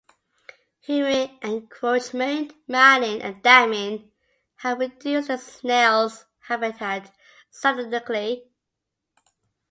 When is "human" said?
0.79-1.37